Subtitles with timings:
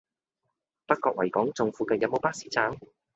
[0.87, 2.75] 北角維港頌附近有無巴士站？